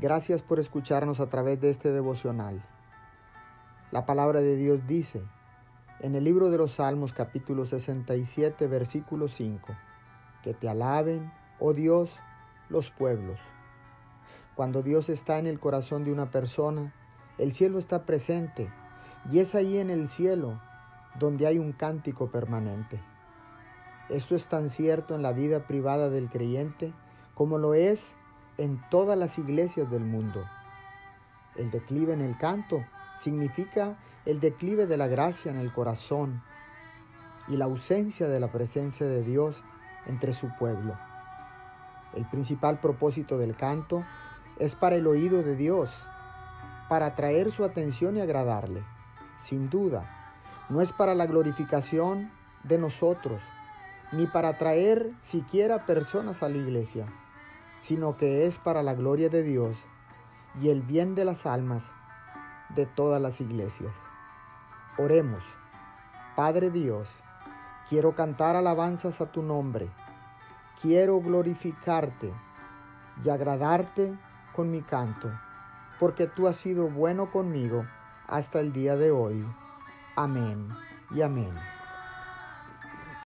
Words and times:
Gracias 0.00 0.40
por 0.40 0.58
escucharnos 0.58 1.20
a 1.20 1.26
través 1.26 1.60
de 1.60 1.68
este 1.68 1.92
devocional. 1.92 2.62
La 3.90 4.06
palabra 4.06 4.40
de 4.40 4.56
Dios 4.56 4.86
dice 4.86 5.20
en 5.98 6.14
el 6.14 6.24
libro 6.24 6.48
de 6.48 6.56
los 6.56 6.76
Salmos 6.76 7.12
capítulo 7.12 7.66
67 7.66 8.66
versículo 8.66 9.28
5, 9.28 9.76
que 10.42 10.54
te 10.54 10.70
alaben, 10.70 11.30
oh 11.58 11.74
Dios, 11.74 12.08
los 12.70 12.90
pueblos. 12.90 13.38
Cuando 14.54 14.82
Dios 14.82 15.10
está 15.10 15.38
en 15.38 15.46
el 15.46 15.60
corazón 15.60 16.06
de 16.06 16.12
una 16.12 16.30
persona, 16.30 16.94
el 17.36 17.52
cielo 17.52 17.78
está 17.78 18.06
presente 18.06 18.70
y 19.30 19.40
es 19.40 19.54
ahí 19.54 19.76
en 19.76 19.90
el 19.90 20.08
cielo 20.08 20.58
donde 21.18 21.46
hay 21.46 21.58
un 21.58 21.72
cántico 21.72 22.30
permanente. 22.30 22.98
Esto 24.08 24.34
es 24.34 24.46
tan 24.46 24.70
cierto 24.70 25.14
en 25.14 25.20
la 25.20 25.32
vida 25.32 25.66
privada 25.66 26.08
del 26.08 26.30
creyente 26.30 26.94
como 27.34 27.58
lo 27.58 27.74
es 27.74 28.14
en 28.60 28.78
todas 28.90 29.16
las 29.16 29.38
iglesias 29.38 29.90
del 29.90 30.04
mundo. 30.04 30.44
El 31.56 31.70
declive 31.70 32.12
en 32.12 32.20
el 32.20 32.36
canto 32.36 32.84
significa 33.18 33.96
el 34.26 34.38
declive 34.38 34.86
de 34.86 34.98
la 34.98 35.06
gracia 35.06 35.50
en 35.50 35.56
el 35.56 35.72
corazón 35.72 36.42
y 37.48 37.56
la 37.56 37.64
ausencia 37.64 38.28
de 38.28 38.38
la 38.38 38.52
presencia 38.52 39.06
de 39.06 39.22
Dios 39.22 39.56
entre 40.06 40.34
su 40.34 40.54
pueblo. 40.58 40.94
El 42.14 42.26
principal 42.26 42.80
propósito 42.80 43.38
del 43.38 43.56
canto 43.56 44.04
es 44.58 44.74
para 44.74 44.96
el 44.96 45.06
oído 45.06 45.42
de 45.42 45.56
Dios, 45.56 45.90
para 46.90 47.06
atraer 47.06 47.50
su 47.52 47.64
atención 47.64 48.18
y 48.18 48.20
agradarle. 48.20 48.82
Sin 49.42 49.70
duda, 49.70 50.04
no 50.68 50.82
es 50.82 50.92
para 50.92 51.14
la 51.14 51.24
glorificación 51.24 52.30
de 52.64 52.76
nosotros, 52.76 53.40
ni 54.12 54.26
para 54.26 54.50
atraer 54.50 55.12
siquiera 55.22 55.86
personas 55.86 56.42
a 56.42 56.50
la 56.50 56.58
iglesia 56.58 57.06
sino 57.80 58.16
que 58.16 58.46
es 58.46 58.58
para 58.58 58.82
la 58.82 58.94
gloria 58.94 59.28
de 59.28 59.42
Dios 59.42 59.76
y 60.60 60.68
el 60.68 60.82
bien 60.82 61.14
de 61.14 61.24
las 61.24 61.46
almas 61.46 61.82
de 62.74 62.86
todas 62.86 63.20
las 63.20 63.40
iglesias. 63.40 63.92
Oremos, 64.98 65.42
Padre 66.36 66.70
Dios, 66.70 67.08
quiero 67.88 68.14
cantar 68.14 68.56
alabanzas 68.56 69.20
a 69.20 69.32
tu 69.32 69.42
nombre, 69.42 69.88
quiero 70.80 71.20
glorificarte 71.20 72.32
y 73.24 73.28
agradarte 73.28 74.16
con 74.54 74.70
mi 74.70 74.82
canto, 74.82 75.30
porque 75.98 76.26
tú 76.26 76.46
has 76.46 76.56
sido 76.56 76.88
bueno 76.88 77.30
conmigo 77.30 77.86
hasta 78.26 78.60
el 78.60 78.72
día 78.72 78.96
de 78.96 79.10
hoy. 79.10 79.44
Amén 80.16 80.68
y 81.10 81.22
amén. 81.22 81.79